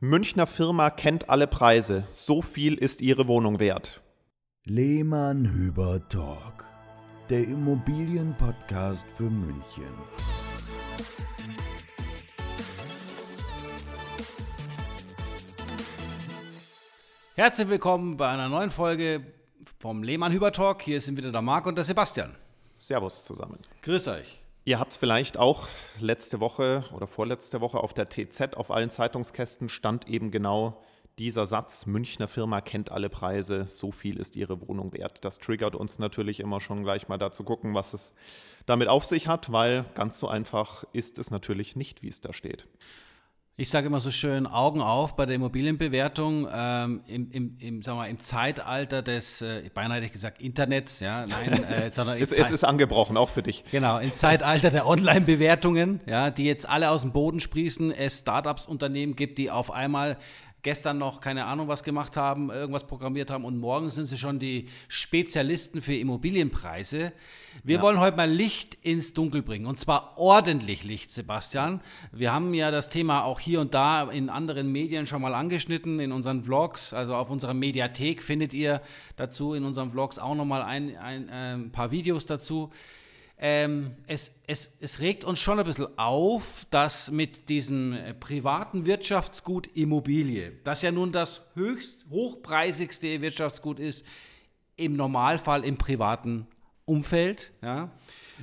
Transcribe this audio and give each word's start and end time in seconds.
Münchner 0.00 0.46
Firma 0.48 0.90
kennt 0.90 1.30
alle 1.30 1.46
Preise. 1.46 2.04
So 2.08 2.42
viel 2.42 2.74
ist 2.74 3.00
ihre 3.00 3.28
Wohnung 3.28 3.60
wert. 3.60 4.02
Lehmann 4.64 5.52
Hüber 5.52 6.08
Talk, 6.08 6.64
der 7.30 7.44
Immobilienpodcast 7.44 9.06
für 9.12 9.30
München. 9.30 9.86
Herzlich 17.36 17.68
willkommen 17.68 18.16
bei 18.16 18.28
einer 18.28 18.48
neuen 18.48 18.70
Folge 18.70 19.24
vom 19.78 20.02
Lehmann 20.02 20.32
Hüber 20.32 20.50
Talk. 20.50 20.82
Hier 20.82 21.00
sind 21.00 21.16
wieder 21.16 21.30
der 21.30 21.42
Marc 21.42 21.66
und 21.66 21.76
der 21.76 21.84
Sebastian. 21.84 22.34
Servus 22.78 23.22
zusammen. 23.22 23.60
Grüß 23.82 24.08
euch. 24.08 24.43
Ihr 24.66 24.80
habt 24.80 24.92
es 24.92 24.96
vielleicht 24.96 25.38
auch 25.38 25.68
letzte 26.00 26.40
Woche 26.40 26.84
oder 26.94 27.06
vorletzte 27.06 27.60
Woche 27.60 27.78
auf 27.78 27.92
der 27.92 28.08
TZ 28.08 28.56
auf 28.56 28.70
allen 28.70 28.88
Zeitungskästen 28.88 29.68
stand 29.68 30.08
eben 30.08 30.30
genau 30.30 30.80
dieser 31.18 31.44
Satz, 31.44 31.84
Münchner 31.84 32.28
Firma 32.28 32.62
kennt 32.62 32.90
alle 32.90 33.10
Preise, 33.10 33.68
so 33.68 33.92
viel 33.92 34.16
ist 34.16 34.36
ihre 34.36 34.66
Wohnung 34.66 34.94
wert. 34.94 35.22
Das 35.22 35.38
triggert 35.38 35.74
uns 35.74 35.98
natürlich 35.98 36.40
immer 36.40 36.60
schon 36.60 36.82
gleich 36.82 37.08
mal 37.08 37.18
dazu 37.18 37.44
gucken, 37.44 37.74
was 37.74 37.92
es 37.92 38.14
damit 38.64 38.88
auf 38.88 39.04
sich 39.04 39.28
hat, 39.28 39.52
weil 39.52 39.84
ganz 39.94 40.18
so 40.18 40.28
einfach 40.28 40.84
ist 40.94 41.18
es 41.18 41.30
natürlich 41.30 41.76
nicht, 41.76 42.02
wie 42.02 42.08
es 42.08 42.22
da 42.22 42.32
steht. 42.32 42.66
Ich 43.56 43.70
sage 43.70 43.86
immer 43.86 44.00
so 44.00 44.10
schön, 44.10 44.48
Augen 44.48 44.80
auf 44.80 45.14
bei 45.14 45.26
der 45.26 45.36
Immobilienbewertung 45.36 46.48
ähm, 46.52 47.02
im, 47.06 47.30
im, 47.30 47.56
im, 47.60 47.82
sagen 47.82 47.98
wir, 47.98 48.08
im 48.08 48.18
Zeitalter 48.18 49.00
des, 49.00 49.42
äh, 49.42 49.70
beinahe 49.72 49.98
hätte 49.98 50.06
ich 50.06 50.12
gesagt, 50.12 50.42
Internets, 50.42 50.98
ja, 50.98 51.24
nein, 51.24 51.62
äh, 51.62 51.90
sondern 51.92 52.18
es, 52.18 52.32
es, 52.32 52.50
ist 52.50 52.64
angebrochen, 52.64 53.16
auch 53.16 53.28
für 53.28 53.44
dich. 53.44 53.62
Genau, 53.70 54.00
im 54.00 54.12
Zeitalter 54.12 54.70
der 54.70 54.88
Online-Bewertungen, 54.88 56.00
ja, 56.04 56.30
die 56.30 56.46
jetzt 56.46 56.68
alle 56.68 56.90
aus 56.90 57.02
dem 57.02 57.12
Boden 57.12 57.38
sprießen, 57.38 57.92
es 57.92 58.18
Startups-Unternehmen 58.18 59.14
gibt, 59.14 59.38
die 59.38 59.52
auf 59.52 59.70
einmal 59.70 60.18
gestern 60.64 60.98
noch 60.98 61.20
keine 61.20 61.44
Ahnung 61.44 61.68
was 61.68 61.84
gemacht 61.84 62.16
haben, 62.16 62.50
irgendwas 62.50 62.86
programmiert 62.86 63.30
haben 63.30 63.44
und 63.44 63.58
morgen 63.58 63.90
sind 63.90 64.06
sie 64.06 64.18
schon 64.18 64.38
die 64.40 64.66
Spezialisten 64.88 65.80
für 65.80 65.94
Immobilienpreise. 65.94 67.12
Wir 67.62 67.76
ja. 67.76 67.82
wollen 67.82 68.00
heute 68.00 68.16
mal 68.16 68.28
Licht 68.28 68.76
ins 68.82 69.12
Dunkel 69.12 69.42
bringen 69.42 69.66
und 69.66 69.78
zwar 69.78 70.18
ordentlich 70.18 70.82
Licht, 70.82 71.12
Sebastian. 71.12 71.80
Wir 72.10 72.32
haben 72.32 72.54
ja 72.54 72.70
das 72.70 72.88
Thema 72.88 73.24
auch 73.24 73.38
hier 73.38 73.60
und 73.60 73.74
da 73.74 74.10
in 74.10 74.30
anderen 74.30 74.72
Medien 74.72 75.06
schon 75.06 75.22
mal 75.22 75.34
angeschnitten, 75.34 76.00
in 76.00 76.10
unseren 76.10 76.42
Vlogs, 76.42 76.92
also 76.92 77.14
auf 77.14 77.30
unserer 77.30 77.54
Mediathek 77.54 78.22
findet 78.22 78.54
ihr 78.54 78.80
dazu 79.16 79.52
in 79.54 79.64
unseren 79.64 79.90
Vlogs 79.90 80.18
auch 80.18 80.34
nochmal 80.34 80.62
ein, 80.62 80.96
ein, 80.96 81.28
ein 81.28 81.70
paar 81.72 81.90
Videos 81.90 82.24
dazu 82.24 82.72
ähm, 83.36 83.96
es, 84.06 84.32
es, 84.46 84.72
es 84.80 85.00
regt 85.00 85.24
uns 85.24 85.40
schon 85.40 85.58
ein 85.58 85.66
bisschen 85.66 85.98
auf, 85.98 86.66
dass 86.70 87.10
mit 87.10 87.48
diesem 87.48 87.92
äh, 87.92 88.14
privaten 88.14 88.86
Wirtschaftsgut 88.86 89.66
Immobilie, 89.74 90.52
das 90.62 90.82
ja 90.82 90.92
nun 90.92 91.10
das 91.10 91.42
höchst 91.54 92.06
hochpreisigste 92.10 93.20
Wirtschaftsgut 93.20 93.80
ist, 93.80 94.04
im 94.76 94.96
Normalfall 94.96 95.64
im 95.64 95.76
privaten 95.76 96.46
Umfeld, 96.84 97.52
ja, 97.62 97.90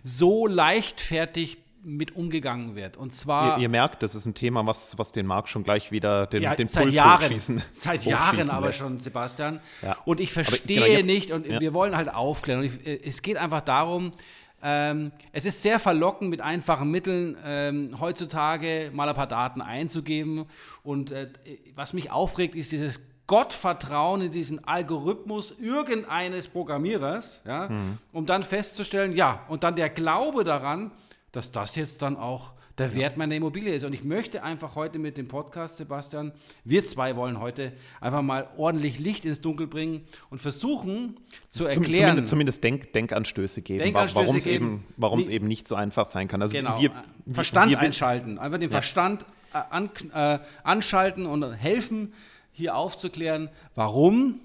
so 0.04 0.48
leichtfertig 0.48 1.58
mit 1.84 2.16
umgegangen 2.16 2.76
wird. 2.76 2.98
Und 2.98 3.14
zwar. 3.14 3.58
Ihr, 3.58 3.64
ihr, 3.64 3.70
merkt, 3.70 4.04
das 4.04 4.16
ist 4.16 4.26
ein 4.26 4.34
Thema, 4.34 4.66
was, 4.66 4.98
was 4.98 5.12
den 5.12 5.26
Markt 5.26 5.50
schon 5.50 5.64
gleich 5.64 5.92
wieder 5.92 6.28
den, 6.28 6.44
ja, 6.44 6.56
den 6.56 6.68
seit 6.68 6.84
Puls 6.84 6.96
Jahren, 6.96 7.24
hochschießen. 7.24 7.62
Seit 7.72 8.06
Jahren 8.06 8.50
aber 8.50 8.68
lässt. 8.68 8.80
schon, 8.80 9.00
Sebastian. 9.00 9.60
Ja. 9.82 9.98
Und 10.06 10.20
ich 10.20 10.32
verstehe 10.32 10.82
genau 10.82 10.86
jetzt, 10.88 11.06
nicht 11.06 11.32
und 11.32 11.48
ja. 11.48 11.60
wir 11.60 11.74
wollen 11.74 11.96
halt 11.96 12.14
aufklären. 12.14 12.62
Und 12.62 12.66
ich, 12.68 12.86
äh, 12.86 13.00
es 13.04 13.22
geht 13.22 13.38
einfach 13.38 13.62
darum, 13.62 14.14
ähm, 14.64 15.12
es 15.32 15.46
ist 15.46 15.62
sehr 15.62 15.80
verlockend, 15.80 16.30
mit 16.30 16.42
einfachen 16.42 16.92
Mitteln 16.92 17.38
ähm, 17.44 18.00
heutzutage 18.00 18.92
mal 18.94 19.10
ein 19.10 19.16
paar 19.16 19.28
Daten 19.28 19.62
einzugeben. 19.62 20.46
Und 20.84 21.12
äh, 21.12 21.30
was 21.76 21.94
mich 21.94 22.12
aufregt, 22.12 22.56
ist 22.56 22.72
dieses 22.72 23.02
Gottvertrauen 23.28 24.22
in 24.22 24.32
diesen 24.32 24.64
Algorithmus 24.66 25.54
irgendeines 25.58 26.48
Programmierers, 26.48 27.42
ja, 27.46 27.70
mhm. 27.70 27.98
um 28.12 28.26
dann 28.26 28.44
festzustellen, 28.44 29.16
ja, 29.16 29.46
und 29.48 29.64
dann 29.64 29.76
der 29.76 29.90
Glaube 29.90 30.44
daran, 30.44 30.92
dass 31.32 31.52
das 31.52 31.76
jetzt 31.76 32.02
dann 32.02 32.18
auch 32.18 32.54
der 32.78 32.96
Wert 32.96 33.18
meiner 33.18 33.36
Immobilie 33.36 33.74
ist. 33.74 33.84
Und 33.84 33.94
ich 33.94 34.04
möchte 34.04 34.44
einfach 34.44 34.76
heute 34.76 35.00
mit 35.00 35.18
dem 35.18 35.28
Podcast, 35.28 35.78
Sebastian, 35.78 36.32
wir 36.64 36.86
zwei 36.88 37.16
wollen 37.16 37.40
heute 37.40 37.74
einfach 38.00 38.22
mal 38.22 38.50
ordentlich 38.58 39.00
Licht 39.00 39.26
ins 39.26 39.42
Dunkel 39.42 39.68
bringen 39.68 40.06
und 40.30 40.42
versuchen 40.42 41.20
zu 41.50 41.66
erklären. 41.66 42.26
Zumindest, 42.26 42.28
zumindest 42.28 42.64
Denk, 42.64 42.94
Denkanstöße 42.94 43.62
geben, 43.62 43.84
Denkanstöße 43.84 44.26
warum 44.26 44.36
es 44.36 44.46
eben, 44.46 44.84
eben, 44.98 45.30
eben 45.30 45.48
nicht 45.48 45.68
so 45.68 45.76
einfach 45.76 46.06
sein 46.06 46.28
kann. 46.28 46.42
Also 46.42 46.56
genau, 46.56 46.80
wir, 46.80 46.92
Verstand 47.30 47.72
wir, 47.72 47.80
einschalten, 47.80 48.40
einfach 48.40 48.60
den 48.60 48.70
ja. 48.70 48.76
Verstand 48.78 49.26
äh, 49.54 49.58
an, 49.70 49.90
äh, 50.14 50.40
anschalten 50.64 51.26
und 51.26 51.44
helfen, 51.54 52.14
hier 52.52 52.76
aufzuklären, 52.76 53.50
warum 53.76 54.40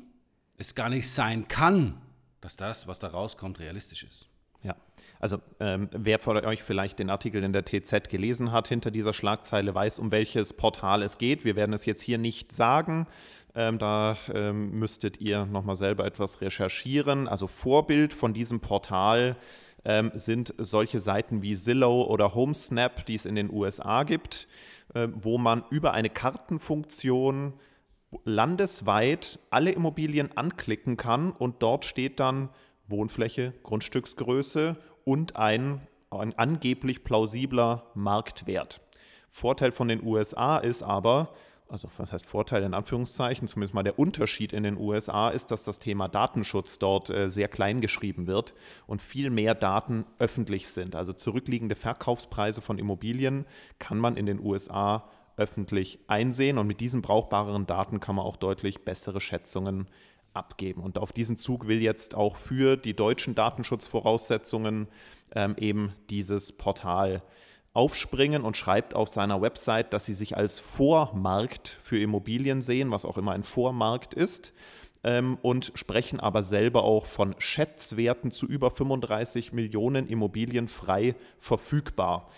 es 0.58 0.75
gar 0.75 0.88
nicht 0.88 1.10
sein 1.10 1.48
kann, 1.48 2.00
dass 2.41 2.56
das, 2.56 2.87
was 2.87 2.98
da 2.98 3.08
rauskommt, 3.08 3.58
realistisch 3.58 4.04
ist. 4.04 4.28
Ja, 4.66 4.75
also 5.21 5.38
ähm, 5.60 5.88
wer 5.93 6.19
von 6.19 6.37
euch 6.44 6.60
vielleicht 6.65 6.99
den 6.99 7.09
Artikel 7.09 7.44
in 7.44 7.53
der 7.53 7.65
TZ 7.65 8.09
gelesen 8.09 8.50
hat, 8.50 8.66
hinter 8.66 8.91
dieser 8.91 9.12
Schlagzeile 9.12 9.72
weiß, 9.72 10.00
um 10.00 10.10
welches 10.10 10.54
Portal 10.54 11.04
es 11.04 11.19
geht. 11.19 11.44
Wir 11.44 11.54
werden 11.54 11.72
es 11.72 11.87
jetzt 11.87 12.03
hier 12.03 12.19
nicht 12.19 12.50
sagen. 12.50 13.06
Ähm, 13.55 13.78
da 13.78 14.16
ähm, 14.34 14.72
müsstet 14.72 15.21
ihr 15.21 15.47
nochmal 15.47 15.76
selber 15.76 16.05
etwas 16.05 16.41
recherchieren. 16.41 17.28
Also 17.28 17.47
Vorbild 17.47 18.12
von 18.12 18.34
diesem 18.34 18.59
Portal 18.59 19.37
ähm, 19.84 20.10
sind 20.16 20.53
solche 20.59 20.99
Seiten 20.99 21.43
wie 21.43 21.55
Zillow 21.55 22.03
oder 22.03 22.34
HomeSnap, 22.34 23.06
die 23.06 23.15
es 23.15 23.25
in 23.25 23.37
den 23.37 23.53
USA 23.53 24.03
gibt, 24.03 24.49
äh, 24.94 25.06
wo 25.15 25.38
man 25.38 25.62
über 25.71 25.93
eine 25.93 26.10
Kartenfunktion 26.10 27.53
landesweit 28.25 29.38
alle 29.50 29.71
Immobilien 29.71 30.37
anklicken 30.37 30.97
kann 30.97 31.31
und 31.31 31.62
dort 31.62 31.84
steht 31.84 32.19
dann 32.19 32.49
Wohnfläche, 32.89 33.53
Grundstücksgröße 33.63 34.77
und 35.05 35.37
ein, 35.37 35.81
ein 36.11 36.37
angeblich 36.39 37.05
plausibler 37.05 37.91
Marktwert. 37.95 38.81
Vorteil 39.29 39.73
von 39.73 39.89
den 39.89 40.03
USA 40.03 40.59
ist 40.59 40.83
aber, 40.83 41.35
also 41.69 41.89
was 41.99 42.13
heißt 42.13 42.27
Vorteil 42.27 42.63
in 42.63 42.75
Anführungszeichen, 42.75 43.49
zumindest 43.49 43.75
mal 43.75 43.83
der 43.83 43.99
Unterschied 43.99 44.53
in 44.53 44.63
den 44.63 44.79
USA 44.79 45.29
ist, 45.29 45.51
dass 45.51 45.65
das 45.65 45.79
Thema 45.79 46.09
Datenschutz 46.09 46.79
dort 46.79 47.11
äh, 47.11 47.29
sehr 47.29 47.49
klein 47.49 47.81
geschrieben 47.81 48.27
wird 48.27 48.55
und 48.87 49.03
viel 49.03 49.31
mehr 49.31 49.55
Daten 49.55 50.07
öffentlich 50.19 50.69
sind. 50.69 50.97
Also 50.97 51.13
zurückliegende 51.13 51.75
Verkaufspreise 51.75 52.63
von 52.63 52.79
Immobilien 52.79 53.47
kann 53.79 53.99
man 53.99 54.17
in 54.17 54.27
den 54.27 54.41
USA 54.41 55.09
öffentlich 55.37 55.99
einsehen 56.07 56.59
und 56.59 56.67
mit 56.67 56.81
diesen 56.81 57.03
brauchbareren 57.03 57.67
Daten 57.67 58.01
kann 58.01 58.17
man 58.17 58.25
auch 58.25 58.37
deutlich 58.37 58.85
bessere 58.85 59.21
Schätzungen 59.21 59.87
abgeben. 60.37 60.83
Und 60.83 60.99
auf 60.99 61.13
diesen 61.13 61.37
Zug 61.37 61.67
will 61.67 61.83
jetzt 61.83 62.15
auch 62.15 62.37
für 62.37 62.77
die 62.77 62.95
deutschen 62.95 63.35
Datenschutzvoraussetzungen 63.35 64.89
ähm, 65.35 65.57
eben 65.59 65.95
dieses 66.11 66.53
Portal 66.53 67.23
aufspringen 67.73 68.43
und 68.43 68.57
schreibt 68.57 68.95
auf 68.95 69.09
seiner 69.09 69.43
Website, 69.43 69.93
dass 69.93 70.07
sie 70.07 70.15
sich 70.15 70.37
als 70.37 70.59
Vormarkt 70.59 71.79
für 71.83 71.99
Immobilien 71.99 72.63
sehen, 72.63 72.91
was 72.91 73.05
auch 73.05 73.19
immer 73.19 73.33
ein 73.33 73.43
Vormarkt 73.43 74.15
ist, 74.15 74.55
ähm, 75.05 75.39
und 75.43 75.73
sprechen 75.75 76.19
aber 76.19 76.43
selber 76.43 76.85
auch 76.85 77.07
von 77.07 77.35
Schätzwerten 77.39 78.31
zu 78.31 78.47
über 78.47 78.71
35 78.71 79.53
Millionen 79.53 80.09
Immobilien 80.09 80.69
frei 80.69 81.15
verfügbar. 81.39 82.31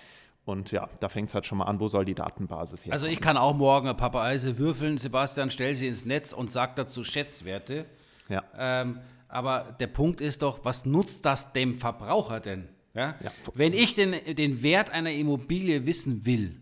Und 0.49 0.71
ja, 0.71 0.89
da 1.01 1.11
fängt 1.11 1.29
es 1.29 1.35
halt 1.35 1.45
schon 1.45 1.59
mal 1.59 1.67
an, 1.67 1.79
wo 1.79 1.89
soll 1.89 2.07
die 2.07 2.15
Datenbasis 2.15 2.87
her? 2.87 2.95
Also 2.95 3.07
ich 3.07 3.21
kann 3.21 3.37
auch 3.37 3.55
morgen 3.55 3.95
Papa 3.99 4.23
Eise 4.23 4.57
würfeln, 4.57 4.97
Sebastian, 4.97 5.51
stell 5.51 5.75
sie 5.75 5.87
ins 5.87 6.07
Netz 6.07 6.33
und 6.33 6.51
sag 6.51 6.75
dazu 6.77 7.05
Schätzwerte. 7.05 7.85
Ja. 8.31 8.45
Ähm, 8.57 8.99
aber 9.29 9.77
der 9.79 9.89
Punkt 9.89 10.23
ist 10.23 10.41
doch, 10.41 10.65
was 10.65 10.87
nutzt 10.87 11.27
das 11.27 11.53
dem 11.53 11.75
Verbraucher 11.75 12.41
denn? 12.41 12.67
Ja? 12.95 13.15
ja. 13.23 13.31
Wenn 13.53 13.75
ich 13.75 13.95
den, 13.95 14.15
den 14.37 14.63
Wert 14.63 14.89
einer 14.89 15.13
Immobilie 15.13 15.85
wissen 15.85 16.25
will, 16.25 16.59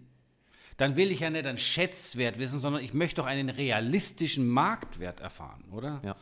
dann 0.79 0.97
will 0.97 1.13
ich 1.13 1.21
ja 1.21 1.31
nicht 1.31 1.47
einen 1.47 1.57
Schätzwert 1.57 2.41
wissen, 2.41 2.59
sondern 2.59 2.83
ich 2.83 2.93
möchte 2.93 3.23
doch 3.23 3.27
einen 3.27 3.51
realistischen 3.51 4.49
Marktwert 4.49 5.21
erfahren, 5.21 5.63
oder? 5.71 6.01
Ja. 6.05 6.17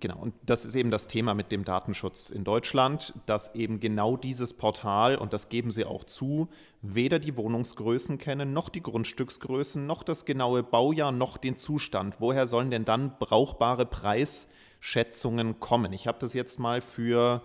Genau, 0.00 0.18
und 0.18 0.34
das 0.46 0.64
ist 0.64 0.74
eben 0.74 0.90
das 0.90 1.06
Thema 1.06 1.34
mit 1.34 1.52
dem 1.52 1.64
Datenschutz 1.64 2.30
in 2.30 2.44
Deutschland, 2.44 3.12
dass 3.26 3.54
eben 3.54 3.78
genau 3.78 4.16
dieses 4.16 4.54
Portal, 4.54 5.16
und 5.16 5.34
das 5.34 5.50
geben 5.50 5.70
sie 5.70 5.84
auch 5.84 6.04
zu, 6.04 6.48
weder 6.80 7.18
die 7.18 7.36
Wohnungsgrößen 7.36 8.16
kennen, 8.16 8.54
noch 8.54 8.70
die 8.70 8.82
Grundstücksgrößen, 8.82 9.86
noch 9.86 10.02
das 10.02 10.24
genaue 10.24 10.62
Baujahr, 10.62 11.12
noch 11.12 11.36
den 11.36 11.56
Zustand. 11.56 12.16
Woher 12.20 12.46
sollen 12.46 12.70
denn 12.70 12.86
dann 12.86 13.18
brauchbare 13.18 13.84
Preisschätzungen 13.84 15.60
kommen? 15.60 15.92
Ich 15.92 16.06
habe 16.06 16.18
das 16.18 16.32
jetzt 16.32 16.58
mal 16.58 16.80
für 16.80 17.42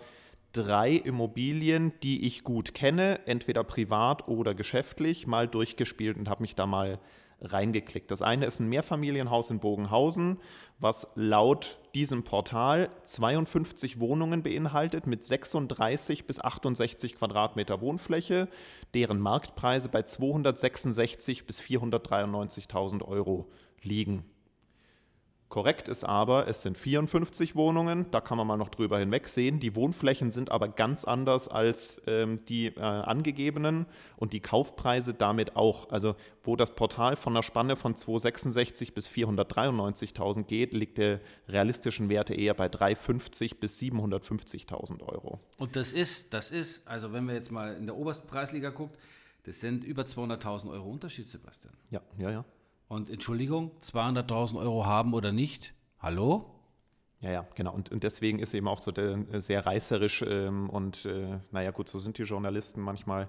drei 0.53 0.94
Immobilien, 0.94 1.91
die 2.01 2.25
ich 2.25 2.44
gut 2.45 2.73
kenne, 2.73 3.19
entweder 3.27 3.65
privat 3.65 4.27
oder 4.29 4.55
geschäftlich, 4.55 5.27
mal 5.27 5.49
durchgespielt 5.49 6.17
und 6.17 6.29
habe 6.29 6.44
mich 6.44 6.55
da 6.55 6.65
mal 6.65 6.99
reingeklickt. 7.42 8.10
Das 8.12 8.22
eine 8.22 8.45
ist 8.45 8.60
ein 8.60 8.69
Mehrfamilienhaus 8.69 9.50
in 9.50 9.60
Bogenhausen, 9.60 10.39
was 10.80 11.07
laut 11.16 11.80
diesem 11.94 12.24
Portal 12.24 12.89
52 13.04 14.00
Wohnungen 14.00 14.44
beinhaltet 14.44 15.07
mit 15.07 15.24
36 15.24 16.25
bis 16.25 16.39
68 16.39 17.16
Quadratmeter 17.16 17.81
Wohnfläche, 17.81 18.48
deren 18.94 19.19
Marktpreise 19.19 19.89
bei 19.89 20.04
266 20.04 21.45
bis 21.45 21.60
493.000 21.60 23.04
Euro 23.04 23.48
liegen. 23.81 24.25
Korrekt 25.49 25.88
ist 25.88 26.03
aber, 26.03 26.47
es 26.49 26.61
sind 26.61 26.77
54 26.77 27.55
Wohnungen, 27.55 28.11
da 28.11 28.19
kann 28.19 28.38
man 28.38 28.47
mal 28.47 28.57
noch 28.57 28.67
drüber 28.67 28.99
hinwegsehen. 28.99 29.61
Die 29.61 29.75
Wohnflächen 29.75 30.29
sind 30.29 30.51
aber 30.51 30.67
ganz 30.67 31.05
anders 31.05 31.47
als 31.47 32.01
ähm, 32.05 32.44
die 32.45 32.67
äh, 32.67 32.81
angegebenen 32.81 33.85
und 34.17 34.33
die 34.33 34.41
Kaufpreise 34.41 35.13
damit 35.13 35.55
auch. 35.55 35.89
Also 35.89 36.15
wo 36.44 36.57
das 36.57 36.75
Portal 36.75 37.15
von 37.15 37.31
einer 37.33 37.44
Spanne 37.44 37.77
von 37.77 37.95
266 37.95 38.94
bis 38.94 39.07
493.000 39.07 40.44
geht, 40.44 40.73
liegt 40.73 40.97
der 40.97 41.21
realistischen 41.47 42.09
Werte 42.09 42.33
eher 42.33 42.53
bei 42.53 42.67
350 42.67 43.61
bis 43.61 43.79
750.000 43.79 45.01
Euro. 45.03 45.39
Und 45.57 45.77
das 45.77 45.94
ist, 45.94 46.33
das 46.33 46.51
ist, 46.51 46.85
also 46.85 47.13
wenn 47.13 47.25
wir 47.25 47.35
jetzt 47.35 47.51
mal 47.51 47.73
in 47.75 47.85
der 47.85 47.95
obersten 47.95 48.27
Preisliga 48.27 48.69
guckt, 48.69 48.97
das 49.44 49.61
sind 49.61 49.85
über 49.85 50.03
200.000 50.03 50.69
Euro 50.71 50.89
Unterschied, 50.89 51.29
Sebastian. 51.29 51.73
Ja, 51.89 52.01
ja, 52.17 52.31
ja. 52.31 52.45
Und 52.88 53.10
Entschuldigung, 53.10 53.72
200.000 53.81 54.57
Euro 54.57 54.86
haben 54.86 55.13
oder 55.13 55.34
nicht? 55.34 55.74
Hallo? 56.00 56.54
Ja, 57.19 57.31
ja, 57.31 57.48
genau. 57.56 57.74
Und, 57.74 57.92
und 57.92 58.04
deswegen 58.04 58.39
ist 58.39 58.54
eben 58.54 58.68
auch 58.68 58.81
so 58.81 58.92
der, 58.92 59.18
äh, 59.31 59.39
sehr 59.39 59.66
reißerisch 59.66 60.24
ähm, 60.25 60.69
und 60.69 61.06
äh, 61.06 61.39
naja, 61.51 61.72
gut, 61.72 61.89
so 61.89 62.00
sind 62.00 62.18
die 62.18 62.24
Journalisten 62.24 62.80
manchmal. 62.80 63.28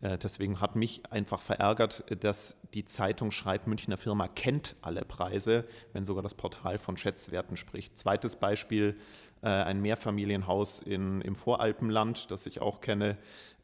Äh, 0.00 0.18
deswegen 0.18 0.60
hat 0.60 0.76
mich 0.76 1.10
einfach 1.10 1.40
verärgert, 1.40 2.04
dass 2.22 2.56
die 2.74 2.84
Zeitung 2.84 3.30
schreibt, 3.30 3.66
Münchner 3.66 3.96
Firma 3.96 4.28
kennt 4.28 4.76
alle 4.82 5.04
Preise, 5.04 5.64
wenn 5.92 6.04
sogar 6.04 6.22
das 6.22 6.34
Portal 6.34 6.78
von 6.78 6.96
Schätzwerten 6.96 7.56
spricht. 7.56 7.98
Zweites 7.98 8.36
Beispiel, 8.36 8.96
äh, 9.42 9.48
ein 9.48 9.80
Mehrfamilienhaus 9.80 10.82
in, 10.82 11.20
im 11.22 11.34
Voralpenland, 11.34 12.30
das 12.30 12.46
ich 12.46 12.60
auch 12.60 12.80
kenne. 12.80 13.16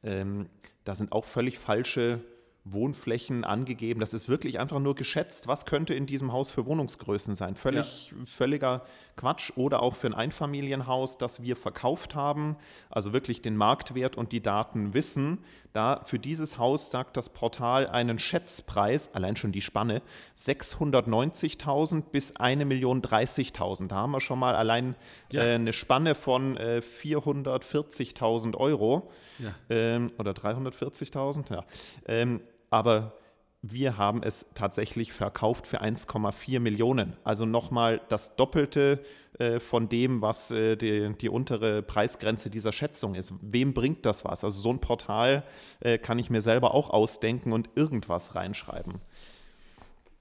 Ähm, 0.03 0.49
da 0.85 0.95
sind 0.95 1.13
auch 1.13 1.27
völlig 1.27 1.59
falsche 1.59 2.25
Wohnflächen 2.69 3.45
angegeben. 3.45 4.01
Das 4.01 4.13
ist 4.13 4.29
wirklich 4.29 4.59
einfach 4.59 4.81
nur 4.81 4.95
geschätzt, 4.95 5.47
was 5.47 5.67
könnte 5.67 5.95
in 5.95 6.07
diesem 6.07 6.33
Haus 6.33 6.51
für 6.51 6.67
Wohnungsgrößen 6.67 7.35
sein. 7.35 7.55
Völlig, 7.55 8.11
ja. 8.11 8.25
Völliger 8.25 8.83
Quatsch. 9.17 9.53
Oder 9.57 9.83
auch 9.83 9.95
für 9.95 10.09
ein 10.09 10.15
Einfamilienhaus, 10.15 11.17
das 11.17 11.43
wir 11.43 11.57
verkauft 11.57 12.15
haben, 12.15 12.57
also 12.91 13.13
wirklich 13.13 13.41
den 13.41 13.57
Marktwert 13.57 14.17
und 14.17 14.33
die 14.33 14.43
Daten 14.43 14.95
wissen. 14.95 15.39
Da 15.73 16.01
für 16.05 16.19
dieses 16.19 16.59
Haus 16.59 16.91
sagt 16.91 17.17
das 17.17 17.29
Portal 17.29 17.87
einen 17.87 18.19
Schätzpreis, 18.19 19.15
allein 19.15 19.37
schon 19.37 19.53
die 19.53 19.61
Spanne, 19.61 20.03
690.000 20.37 22.03
bis 22.11 22.35
1.030.000. 22.35 23.89
Da 23.89 23.97
haben 23.97 24.13
wir 24.13 24.21
schon 24.21 24.39
mal 24.39 24.57
allein 24.57 24.97
ja. 25.31 25.43
äh, 25.43 25.55
eine 25.55 25.73
Spanne 25.73 26.15
von 26.15 26.57
äh, 26.57 26.81
440.000 26.81 28.57
Euro 28.57 29.11
ja. 29.39 29.55
ähm, 29.71 30.11
oder 30.19 30.33
340.000. 30.33 31.53
Ja. 31.53 31.65
Ähm, 32.07 32.41
aber 32.77 33.15
wir 33.63 33.97
haben 33.97 34.23
es 34.23 34.47
tatsächlich 34.55 35.15
verkauft 35.15 35.67
für 35.67 35.81
1,4 35.83 36.61
Millionen. 36.61 37.17
Also 37.25 37.47
nochmal 37.47 38.03
das 38.11 38.37
Doppelte 38.37 39.03
äh, 39.39 39.61
von 39.61 39.89
dem, 39.89 40.21
was 40.21 40.51
äh, 40.51 40.77
die, 40.77 41.15
die, 41.15 41.31
untere 41.31 41.83
Preisgrenze 41.83 42.51
dieser 42.51 42.73
Schätzung 42.73 43.15
ist. 43.15 43.33
Wem 43.41 43.73
bringt 43.73 44.05
das 44.05 44.27
was? 44.27 44.45
Also 44.45 44.61
so 44.61 44.71
ein 44.71 44.81
Portal 44.81 45.43
äh, 45.81 45.97
kann 45.97 46.19
ich 46.19 46.29
mir 46.29 46.43
selber 46.43 46.75
auch 46.75 46.91
ausdenken 46.91 47.53
und 47.53 47.71
irgendwas 47.77 48.35
reinschreiben. 48.35 49.01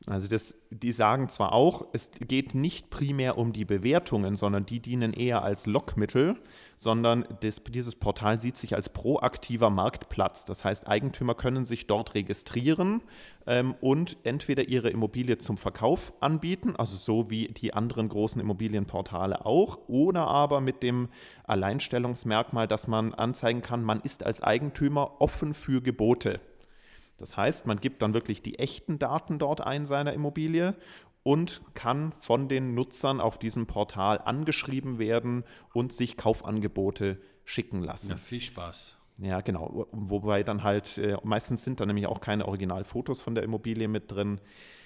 Also 0.07 0.27
das, 0.27 0.55
die 0.69 0.91
sagen 0.91 1.29
zwar 1.29 1.53
auch, 1.53 1.87
es 1.91 2.11
geht 2.11 2.53
nicht 2.53 2.91
primär 2.91 3.39
um 3.39 3.53
die 3.53 3.65
Bewertungen, 3.65 4.35
sondern 4.35 4.65
die 4.65 4.79
dienen 4.79 5.13
eher 5.13 5.41
als 5.43 5.65
Lockmittel, 5.65 6.35
sondern 6.75 7.25
das, 7.41 7.63
dieses 7.63 7.95
Portal 7.95 8.39
sieht 8.39 8.55
sich 8.55 8.75
als 8.75 8.89
proaktiver 8.89 9.71
Marktplatz. 9.71 10.45
Das 10.45 10.63
heißt, 10.63 10.87
Eigentümer 10.87 11.33
können 11.33 11.65
sich 11.65 11.87
dort 11.87 12.13
registrieren 12.13 13.01
ähm, 13.47 13.73
und 13.81 14.17
entweder 14.23 14.67
ihre 14.67 14.89
Immobilie 14.89 15.39
zum 15.39 15.57
Verkauf 15.57 16.13
anbieten, 16.19 16.75
also 16.75 16.95
so 16.95 17.31
wie 17.31 17.47
die 17.47 17.73
anderen 17.73 18.07
großen 18.07 18.39
Immobilienportale 18.39 19.43
auch, 19.43 19.79
oder 19.87 20.27
aber 20.27 20.61
mit 20.61 20.83
dem 20.83 21.09
Alleinstellungsmerkmal, 21.45 22.67
dass 22.67 22.87
man 22.87 23.15
anzeigen 23.15 23.63
kann, 23.63 23.83
man 23.83 24.01
ist 24.01 24.23
als 24.23 24.43
Eigentümer 24.43 25.19
offen 25.19 25.55
für 25.55 25.81
Gebote. 25.81 26.41
Das 27.17 27.37
heißt, 27.37 27.65
man 27.65 27.77
gibt 27.77 28.01
dann 28.01 28.13
wirklich 28.13 28.41
die 28.41 28.59
echten 28.59 28.99
Daten 28.99 29.39
dort 29.39 29.61
ein 29.61 29.85
seiner 29.85 30.13
Immobilie 30.13 30.75
und 31.23 31.61
kann 31.73 32.13
von 32.19 32.47
den 32.47 32.75
Nutzern 32.75 33.19
auf 33.19 33.39
diesem 33.39 33.65
Portal 33.65 34.19
angeschrieben 34.23 34.99
werden 34.99 35.43
und 35.73 35.91
sich 35.91 36.17
Kaufangebote 36.17 37.19
schicken 37.43 37.81
lassen. 37.81 38.11
Ja, 38.11 38.17
viel 38.17 38.41
Spaß. 38.41 38.97
Ja, 39.19 39.41
genau. 39.41 39.87
Wobei 39.91 40.43
dann 40.43 40.63
halt, 40.63 40.97
äh, 40.97 41.17
meistens 41.23 41.63
sind 41.63 41.79
da 41.79 41.85
nämlich 41.85 42.07
auch 42.07 42.19
keine 42.19 42.47
Originalfotos 42.47 43.21
von 43.21 43.33
der 43.33 43.43
Immobilie 43.43 43.87
mit 43.87 44.11
drin. 44.11 44.41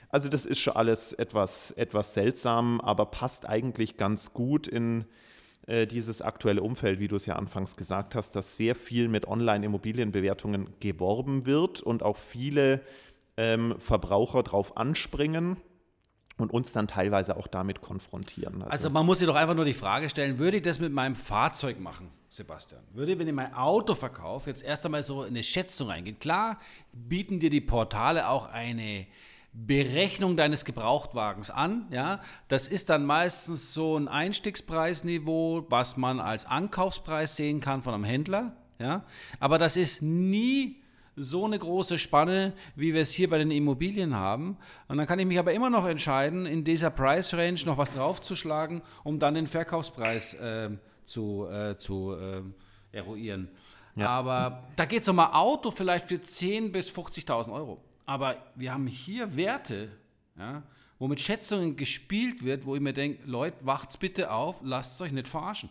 Also 0.10 0.30
das 0.30 0.46
ist 0.46 0.60
schon 0.60 0.76
alles 0.76 1.14
etwas, 1.14 1.72
etwas 1.72 2.14
seltsam, 2.14 2.80
aber 2.82 3.08
passt 3.08 3.48
eigentlich 3.48 3.98
ganz 3.98 4.34
gut 4.34 4.68
in, 4.68 5.06
äh, 5.70 5.86
dieses 5.86 6.24
aktuelle 6.24 6.64
Umfeld, 6.64 7.00
wie 7.00 7.08
du 7.08 7.16
es 7.16 7.28
ja 7.28 7.36
anfangs 7.36 7.76
gesagt 7.76 8.16
hast, 8.16 8.32
dass 8.32 8.56
sehr 8.56 8.74
viel 8.74 9.08
mit 9.08 9.28
Online-Immobilienbewertungen 9.28 10.68
geworben 10.80 11.46
wird 11.46 11.84
und 11.84 12.02
auch 12.02 12.18
viele 12.18 12.82
ähm, 13.38 13.76
Verbraucher 13.78 14.42
darauf 14.42 14.78
anspringen 14.78 15.58
und 16.40 16.52
uns 16.52 16.72
dann 16.72 16.88
teilweise 16.88 17.38
auch 17.38 17.46
damit 17.46 17.82
konfrontieren. 17.82 18.64
Also, 18.64 18.72
also 18.72 18.90
man 18.90 19.06
muss 19.06 19.20
sich 19.20 19.28
doch 19.28 19.36
einfach 19.36 19.54
nur 19.54 19.66
die 19.66 19.76
Frage 19.76 20.10
stellen, 20.10 20.40
würde 20.40 20.58
ich 20.58 20.64
das 20.64 20.80
mit 20.80 20.92
meinem 20.92 21.14
Fahrzeug 21.14 21.80
machen, 21.80 22.10
Sebastian? 22.32 22.82
Würde, 22.94 23.20
wenn 23.20 23.28
ich 23.28 23.34
mein 23.36 23.54
Auto 23.54 23.94
verkaufe, 23.94 24.50
jetzt 24.50 24.64
erst 24.64 24.86
einmal 24.86 25.04
so 25.04 25.22
eine 25.22 25.44
Schätzung 25.44 25.90
reingehen? 25.90 26.18
Klar 26.18 26.58
bieten 26.92 27.40
dir 27.40 27.52
die 27.52 27.62
Portale 27.62 28.28
auch 28.28 28.50
eine 28.50 29.06
Berechnung 29.52 30.38
deines 30.38 30.64
Gebrauchtwagens 30.66 31.50
an. 31.50 31.88
Ja? 31.92 32.22
Das 32.48 32.68
ist 32.68 32.90
dann 32.90 33.06
meistens 33.06 33.74
so 33.74 33.98
ein 33.98 34.08
Einstiegspreisniveau, 34.08 35.66
was 35.70 35.98
man 35.98 36.20
als 36.20 36.46
Ankaufspreis 36.46 37.36
sehen 37.36 37.60
kann 37.60 37.82
von 37.82 37.94
einem 37.94 38.04
Händler. 38.04 38.54
Ja? 38.78 39.04
Aber 39.40 39.58
das 39.58 39.76
ist 39.76 40.02
nie 40.02 40.82
so 41.16 41.46
eine 41.46 41.60
große 41.60 42.00
Spanne, 42.00 42.54
wie 42.76 42.94
wir 42.94 43.02
es 43.02 43.12
hier 43.12 43.30
bei 43.30 43.38
den 43.38 43.52
Immobilien 43.52 44.16
haben. 44.16 44.58
Und 44.88 44.98
dann 44.98 45.06
kann 45.06 45.20
ich 45.20 45.26
mich 45.26 45.38
aber 45.38 45.52
immer 45.52 45.70
noch 45.70 45.86
entscheiden, 45.86 46.46
in 46.46 46.64
dieser 46.64 46.90
Price 46.90 47.34
Range 47.34 47.60
noch 47.66 47.78
was 47.78 47.92
draufzuschlagen, 47.92 48.82
um 49.04 49.20
dann 49.20 49.34
den 49.34 49.48
Verkaufspreis 49.48 50.36
äh, 50.36 50.70
zu, 51.04 51.48
äh, 51.48 51.76
zu 51.76 52.16
äh, 52.16 52.42
eruieren. 52.98 53.50
Ja. 53.96 54.08
Aber 54.08 54.64
da 54.76 54.86
geht 54.86 55.02
es 55.02 55.10
um 55.10 55.20
ein 55.20 55.34
Auto 55.34 55.72
vielleicht 55.72 56.08
für 56.08 56.16
10.000 56.16 56.72
bis 56.72 56.90
50.000 56.90 57.52
Euro. 57.52 57.82
Aber 58.10 58.38
wir 58.56 58.74
haben 58.74 58.88
hier 58.88 59.36
Werte, 59.36 59.92
ja, 60.36 60.64
wo 60.98 61.08
mit 61.08 61.22
Schätzungen 61.22 61.76
gespielt 61.76 62.44
wird, 62.44 62.66
wo 62.66 62.74
ich 62.74 62.82
mir 62.82 62.92
denke, 62.92 63.22
Leute, 63.28 63.58
wacht's 63.62 63.98
bitte 63.98 64.32
auf, 64.32 64.62
lasst 64.64 64.96
es 64.96 65.02
euch 65.02 65.12
nicht 65.12 65.28
verarschen. 65.28 65.70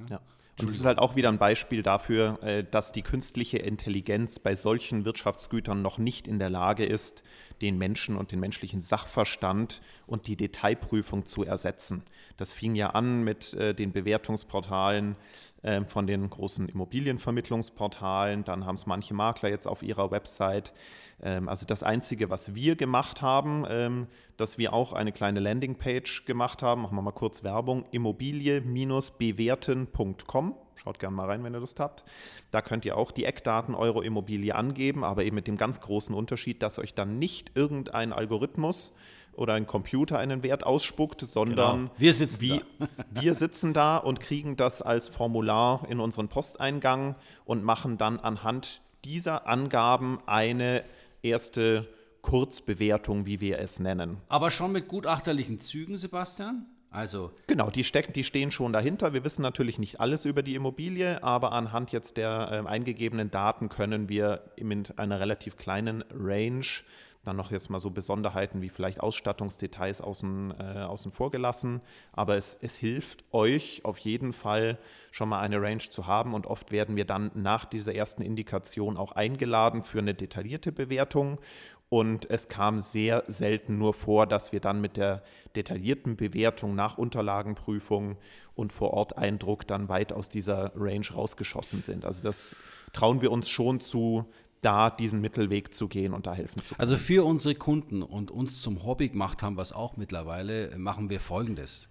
Ja. 0.00 0.16
ja. 0.16 0.20
Und 0.60 0.68
es 0.68 0.76
ist 0.76 0.84
halt 0.84 0.98
auch 0.98 1.16
wieder 1.16 1.30
ein 1.30 1.38
Beispiel 1.38 1.82
dafür, 1.82 2.42
äh, 2.42 2.62
dass 2.62 2.92
die 2.92 3.00
künstliche 3.00 3.58
Intelligenz 3.58 4.38
bei 4.38 4.54
solchen 4.54 5.06
Wirtschaftsgütern 5.06 5.80
noch 5.80 5.96
nicht 5.96 6.28
in 6.28 6.38
der 6.38 6.50
Lage 6.50 6.84
ist, 6.84 7.22
den 7.62 7.78
Menschen 7.78 8.16
und 8.16 8.32
den 8.32 8.40
menschlichen 8.40 8.82
Sachverstand 8.82 9.80
und 10.06 10.26
die 10.26 10.36
Detailprüfung 10.36 11.24
zu 11.24 11.44
ersetzen. 11.44 12.02
Das 12.36 12.52
fing 12.52 12.74
ja 12.74 12.90
an 12.90 13.22
mit 13.22 13.54
äh, 13.54 13.74
den 13.74 13.92
Bewertungsportalen 13.92 15.16
ähm, 15.64 15.86
von 15.86 16.06
den 16.06 16.30
großen 16.30 16.68
Immobilienvermittlungsportalen. 16.68 18.44
Dann 18.44 18.64
haben 18.64 18.76
es 18.76 18.86
manche 18.86 19.12
Makler 19.14 19.50
jetzt 19.50 19.66
auf 19.66 19.82
ihrer 19.82 20.10
Website. 20.10 20.72
Ähm, 21.20 21.48
also 21.48 21.66
das 21.66 21.82
Einzige, 21.82 22.30
was 22.30 22.54
wir 22.54 22.76
gemacht 22.76 23.22
haben, 23.22 23.64
ähm, 23.68 24.06
dass 24.36 24.58
wir 24.58 24.72
auch 24.72 24.92
eine 24.92 25.10
kleine 25.12 25.40
Landingpage 25.40 26.26
gemacht 26.26 26.62
haben, 26.62 26.82
machen 26.82 26.96
wir 26.96 27.02
mal 27.02 27.10
kurz 27.10 27.42
Werbung, 27.42 27.86
immobilie-bewerten.com. 27.90 30.54
Schaut 30.76 31.00
gerne 31.00 31.16
mal 31.16 31.26
rein, 31.26 31.42
wenn 31.42 31.54
ihr 31.54 31.60
Lust 31.60 31.80
habt. 31.80 32.04
Da 32.52 32.62
könnt 32.62 32.84
ihr 32.84 32.96
auch 32.96 33.10
die 33.10 33.24
Eckdaten 33.24 33.74
eurer 33.74 34.04
Immobilie 34.04 34.54
angeben, 34.54 35.02
aber 35.02 35.24
eben 35.24 35.34
mit 35.34 35.48
dem 35.48 35.56
ganz 35.56 35.80
großen 35.80 36.14
Unterschied, 36.14 36.62
dass 36.62 36.78
euch 36.78 36.94
dann 36.94 37.18
nicht 37.18 37.50
irgendein 37.56 38.12
Algorithmus 38.12 38.92
oder 39.38 39.54
ein 39.54 39.66
Computer 39.66 40.18
einen 40.18 40.42
Wert 40.42 40.64
ausspuckt, 40.66 41.20
sondern 41.20 41.78
genau. 41.78 41.90
wir, 41.96 42.12
sitzen 42.12 42.40
wie, 42.40 42.60
wir 43.10 43.34
sitzen 43.34 43.72
da 43.72 43.96
und 43.96 44.20
kriegen 44.20 44.56
das 44.56 44.82
als 44.82 45.08
Formular 45.08 45.86
in 45.88 46.00
unseren 46.00 46.28
Posteingang 46.28 47.14
und 47.44 47.64
machen 47.64 47.98
dann 47.98 48.18
anhand 48.18 48.82
dieser 49.04 49.46
Angaben 49.46 50.18
eine 50.26 50.84
erste 51.22 51.88
Kurzbewertung, 52.22 53.26
wie 53.26 53.40
wir 53.40 53.58
es 53.58 53.78
nennen. 53.78 54.18
Aber 54.28 54.50
schon 54.50 54.72
mit 54.72 54.88
gutachterlichen 54.88 55.60
Zügen, 55.60 55.96
Sebastian? 55.96 56.66
Also 56.90 57.32
genau, 57.46 57.70
die, 57.70 57.84
stecken, 57.84 58.14
die 58.14 58.24
stehen 58.24 58.50
schon 58.50 58.72
dahinter. 58.72 59.12
Wir 59.12 59.22
wissen 59.22 59.42
natürlich 59.42 59.78
nicht 59.78 60.00
alles 60.00 60.24
über 60.24 60.42
die 60.42 60.54
Immobilie, 60.54 61.22
aber 61.22 61.52
anhand 61.52 61.92
jetzt 61.92 62.16
der 62.16 62.64
äh, 62.64 62.68
eingegebenen 62.68 63.30
Daten 63.30 63.68
können 63.68 64.08
wir 64.08 64.42
mit 64.60 64.98
einer 64.98 65.20
relativ 65.20 65.56
kleinen 65.56 66.02
Range 66.10 66.64
dann 67.28 67.36
noch 67.36 67.50
jetzt 67.50 67.70
mal 67.70 67.78
so 67.78 67.90
Besonderheiten 67.90 68.60
wie 68.62 68.68
vielleicht 68.68 69.00
Ausstattungsdetails 69.00 70.00
außen, 70.00 70.54
äh, 70.58 70.80
außen 70.80 71.12
vor 71.12 71.30
gelassen. 71.30 71.80
Aber 72.12 72.36
es, 72.36 72.58
es 72.60 72.74
hilft 72.76 73.24
euch 73.32 73.84
auf 73.84 73.98
jeden 73.98 74.32
Fall 74.32 74.78
schon 75.12 75.28
mal 75.28 75.40
eine 75.40 75.62
Range 75.62 75.78
zu 75.78 76.06
haben 76.06 76.34
und 76.34 76.46
oft 76.46 76.72
werden 76.72 76.96
wir 76.96 77.04
dann 77.04 77.30
nach 77.34 77.64
dieser 77.64 77.94
ersten 77.94 78.22
Indikation 78.22 78.96
auch 78.96 79.12
eingeladen 79.12 79.82
für 79.82 80.00
eine 80.00 80.14
detaillierte 80.14 80.72
Bewertung 80.72 81.38
und 81.90 82.28
es 82.28 82.48
kam 82.48 82.80
sehr 82.80 83.24
selten 83.28 83.78
nur 83.78 83.94
vor, 83.94 84.26
dass 84.26 84.52
wir 84.52 84.60
dann 84.60 84.80
mit 84.80 84.98
der 84.98 85.22
detaillierten 85.56 86.16
Bewertung 86.16 86.74
nach 86.74 86.98
Unterlagenprüfung 86.98 88.18
und 88.54 88.74
vor 88.74 88.92
Ort 88.92 89.16
Eindruck 89.16 89.66
dann 89.66 89.88
weit 89.88 90.12
aus 90.12 90.28
dieser 90.28 90.72
Range 90.76 91.06
rausgeschossen 91.14 91.80
sind. 91.80 92.04
Also 92.04 92.22
das 92.22 92.56
trauen 92.92 93.22
wir 93.22 93.32
uns 93.32 93.48
schon 93.48 93.80
zu, 93.80 94.26
da 94.60 94.90
diesen 94.90 95.20
Mittelweg 95.20 95.72
zu 95.74 95.88
gehen 95.88 96.12
und 96.14 96.26
da 96.26 96.34
helfen 96.34 96.62
zu 96.62 96.74
können. 96.74 96.80
Also 96.80 96.96
für 96.96 97.24
unsere 97.24 97.54
Kunden 97.54 98.02
und 98.02 98.30
uns 98.30 98.62
zum 98.62 98.84
Hobby 98.84 99.08
gemacht 99.08 99.42
haben, 99.42 99.56
was 99.56 99.72
auch 99.72 99.96
mittlerweile, 99.96 100.76
machen 100.78 101.10
wir 101.10 101.20
Folgendes. 101.20 101.88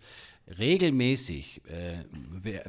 Regelmäßig 0.60 1.62
äh, 1.66 2.06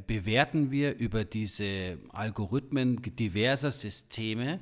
bewerten 0.04 0.72
wir 0.72 0.98
über 0.98 1.24
diese 1.24 1.98
Algorithmen 2.08 3.00
diverser 3.02 3.70
Systeme 3.70 4.58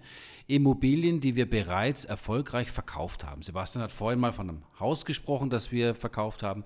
Immobilien, 0.49 1.21
die 1.21 1.35
wir 1.35 1.49
bereits 1.49 2.05
erfolgreich 2.05 2.71
verkauft 2.71 3.25
haben. 3.25 3.41
Sebastian 3.41 3.83
hat 3.83 3.91
vorhin 3.91 4.21
mal 4.21 4.33
von 4.33 4.51
einem 4.51 4.63
Haus 4.79 5.07
gesprochen, 5.07 5.49
das 5.49 5.73
wir 5.73 5.95
verkauft 5.95 6.43
haben. 6.43 6.65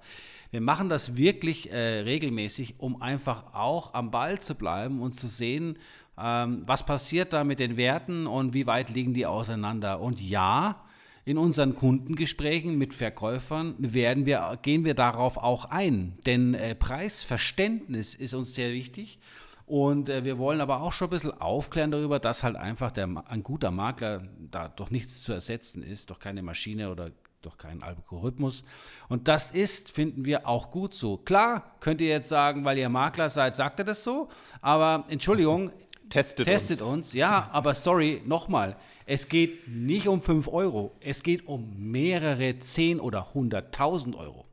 Wir 0.51 0.61
machen 0.61 0.89
das 0.89 1.17
wirklich 1.17 1.71
äh, 1.71 2.01
regelmäßig, 2.01 2.75
um 2.79 3.01
einfach 3.01 3.55
auch 3.55 3.95
am 3.95 4.11
Ball 4.11 4.41
zu 4.41 4.57
bleiben 4.57 5.01
und 5.01 5.13
zu 5.13 5.29
sehen, 5.29 5.79
ähm, 6.19 6.63
was 6.67 6.85
passiert 6.85 7.33
da 7.33 7.45
mit 7.45 7.59
den 7.59 7.77
Werten 7.77 8.27
und 8.27 8.55
wie 8.55 8.67
weit 8.67 8.91
liegen 8.91 9.15
die 9.15 9.27
auseinander. 9.27 10.01
Und 10.01 10.21
ja, 10.21 10.85
in 11.25 11.39
unseren 11.39 11.75
Kundengesprächen 11.75 12.77
mit 12.79 12.95
Verkäufern 12.95 13.75
werden 13.79 14.27
wir, 14.27 14.59
gehen 14.63 14.85
wir 14.85 14.95
darauf 14.95 15.37
auch 15.37 15.67
ein. 15.67 16.19
Denn 16.27 16.55
äh, 16.55 16.75
Preisverständnis 16.75 18.15
ist 18.15 18.35
uns 18.35 18.55
sehr 18.55 18.73
wichtig. 18.73 19.21
Und 19.67 20.09
äh, 20.09 20.25
wir 20.25 20.39
wollen 20.39 20.61
aber 20.61 20.81
auch 20.81 20.93
schon 20.93 21.07
ein 21.07 21.11
bisschen 21.11 21.41
aufklären 21.41 21.93
darüber, 21.93 22.19
dass 22.19 22.43
halt 22.43 22.57
einfach 22.57 22.91
der, 22.91 23.09
ein 23.29 23.43
guter 23.43 23.71
Makler 23.71 24.27
da 24.51 24.69
doch 24.69 24.91
nichts 24.91 25.23
zu 25.23 25.33
ersetzen 25.33 25.83
ist, 25.83 26.11
doch 26.11 26.19
keine 26.19 26.43
Maschine 26.43 26.91
oder 26.91 27.13
doch 27.43 27.57
kein 27.57 27.83
Algorithmus. 27.83 28.65
Und 29.09 29.29
das 29.29 29.51
ist, 29.51 29.91
finden 29.91 30.25
wir, 30.25 30.49
auch 30.49 30.71
gut 30.71 30.95
so. 30.95 31.17
Klar, 31.17 31.77
könnt 31.81 32.01
ihr 32.01 32.09
jetzt 32.09 32.29
sagen, 32.29 32.65
weil 32.65 32.79
ihr 32.79 32.89
Makler 32.89 33.31
seid, 33.31 33.57
sagt 33.57 33.79
ihr 33.79 33.85
das 33.85 34.03
so. 34.03 34.29
Aber 34.61 35.05
Entschuldigung, 35.09 35.71
testet, 36.11 36.47
testet 36.47 36.83
uns. 36.83 37.07
uns. 37.09 37.13
Ja, 37.15 37.49
aber 37.53 37.75
sorry, 37.75 38.23
nochmal. 38.27 38.77
Es 39.07 39.29
geht 39.29 39.67
nicht 39.67 40.07
um 40.07 40.23
5 40.23 40.49
Euro, 40.49 40.93
es 41.01 41.23
geht 41.23 41.47
um 41.47 41.73
mehrere 41.77 42.59
10 42.59 43.01
oder 43.01 43.33
100.000 43.35 44.17
Euro. 44.17 44.47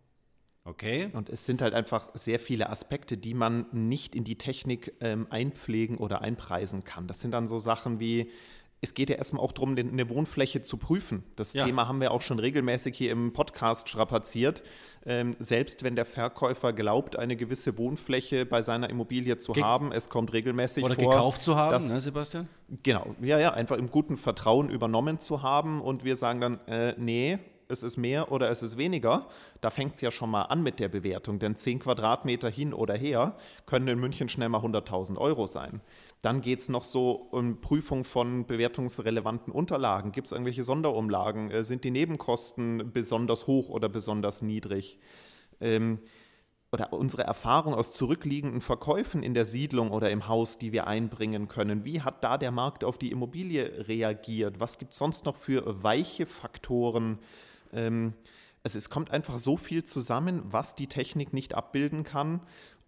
Okay. 0.68 1.10
Und 1.14 1.30
es 1.30 1.46
sind 1.46 1.62
halt 1.62 1.74
einfach 1.74 2.10
sehr 2.14 2.40
viele 2.40 2.70
Aspekte, 2.70 3.18
die 3.18 3.34
man 3.34 3.68
nicht 3.72 4.16
in 4.16 4.26
die 4.26 4.38
Technik 4.38 4.94
ähm, 5.00 5.26
einpflegen 5.30 5.98
oder 5.98 6.22
einpreisen 6.22 6.84
kann. 6.84 7.08
Das 7.08 7.22
sind 7.22 7.32
dann 7.32 7.48
so 7.48 7.58
Sachen 7.58 8.02
wie, 8.02 8.30
es 8.81 8.93
geht 8.93 9.10
ja 9.10 9.15
erstmal 9.15 9.43
auch 9.43 9.51
darum, 9.51 9.75
eine 9.75 10.10
Wohnfläche 10.10 10.62
zu 10.62 10.77
prüfen. 10.77 11.24
Das 11.36 11.53
ja. 11.53 11.65
Thema 11.65 11.88
haben 11.88 12.00
wir 12.00 12.12
auch 12.12 12.22
schon 12.22 12.38
regelmäßig 12.38 12.96
hier 12.96 13.12
im 13.12 13.34
Podcast 13.34 13.89
strapaziert. 13.89 14.62
Ähm, 15.05 15.36
selbst 15.39 15.84
wenn 15.84 15.96
der 15.96 16.05
Verkäufer 16.05 16.74
glaubt, 16.74 17.17
eine 17.17 17.36
gewisse 17.36 17.77
Wohnfläche 17.77 18.46
bei 18.46 18.62
seiner 18.62 18.89
Immobilie 18.89 19.39
zu 19.39 19.53
Ge 19.53 19.63
haben, 19.63 19.91
es 19.91 20.10
kommt 20.10 20.31
regelmäßig 20.31 20.84
Oder 20.84 20.96
vor. 20.96 21.05
Oder 21.05 21.15
gekauft 21.15 21.41
zu 21.41 21.55
haben, 21.55 21.72
dass, 21.72 21.91
ne, 21.91 22.01
Sebastian? 22.01 22.48
Genau, 22.84 23.15
ja, 23.22 23.39
ja, 23.39 23.53
einfach 23.53 23.77
im 23.77 23.89
guten 23.89 24.17
Vertrauen 24.17 24.69
übernommen 24.69 25.19
zu 25.19 25.41
haben 25.41 25.81
und 25.81 26.03
wir 26.03 26.15
sagen 26.15 26.41
dann, 26.41 26.60
äh, 26.67 26.93
nee, 26.98 27.39
es 27.69 27.84
ist 27.84 27.98
mehr 27.98 28.31
oder 28.31 28.50
es 28.50 28.62
ist 28.62 28.77
weniger, 28.77 29.27
da 29.62 29.69
fängt 29.69 29.96
es 29.96 30.01
ja 30.01 30.12
schon 30.12 30.29
mal 30.29 30.43
an 30.43 30.63
mit 30.63 30.79
der 30.79 30.89
Bewertung, 30.89 31.39
denn 31.39 31.55
10 31.55 31.79
Quadratmeter 31.79 32.50
hin 32.50 32.74
oder 32.74 32.96
her 32.96 33.36
können 33.65 33.88
in 33.88 34.00
München 34.00 34.29
schnell 34.29 34.50
mal 34.50 34.62
100.000 34.62 35.17
Euro 35.17 35.48
sein. 35.48 35.81
Dann 36.22 36.42
geht 36.42 36.60
es 36.60 36.70
noch 36.70 36.84
so 36.84 37.12
um 37.12 37.62
Prüfung 37.62 38.04
von 38.04 38.46
bewertungsrelevanten 38.48 39.54
Unterlagen. 39.54 40.12
Gibt 40.12 40.28
es 40.28 40.32
irgendwelche 40.32 40.64
Sonderumlagen? 40.64 41.52
Äh, 41.52 41.64
sind 41.64 41.84
die 41.84 41.92
Nebenkosten 41.92 42.92
besonders 42.92 43.48
hoch 43.48 43.70
oder 43.70 43.90
besonders 43.90 44.42
niedrig? 44.42 45.00
Ähm, 45.62 46.00
oder 46.72 46.92
unsere 46.92 47.24
Erfahrung 47.24 47.74
aus 47.74 47.94
zurückliegenden 47.94 48.62
Verkäufen 48.62 49.24
in 49.24 49.34
der 49.34 49.46
Siedlung 49.46 49.92
oder 49.92 50.10
im 50.10 50.28
Haus, 50.28 50.58
die 50.58 50.74
wir 50.74 50.86
einbringen 50.86 51.48
können. 51.48 51.86
Wie 51.86 52.02
hat 52.02 52.24
da 52.24 52.38
der 52.38 52.52
Markt 52.52 52.84
auf 52.84 52.98
die 52.98 53.12
Immobilie 53.12 53.88
reagiert? 53.88 54.60
Was 54.60 54.78
gibt 54.78 54.92
es 54.92 55.00
sonst 55.00 55.26
noch 55.26 55.38
für 55.38 55.82
weiche 55.84 56.26
Faktoren? 56.26 57.20
Ähm, 57.72 58.14
also 58.64 58.78
es 58.78 58.90
kommt 58.90 59.12
einfach 59.12 59.40
so 59.40 59.56
viel 59.56 59.86
zusammen, 59.86 60.42
was 60.46 60.76
die 60.76 60.88
Technik 60.88 61.32
nicht 61.32 61.54
abbilden 61.54 62.04
kann. 62.04 62.42